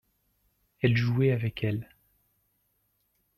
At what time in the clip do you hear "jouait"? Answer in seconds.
0.97-1.29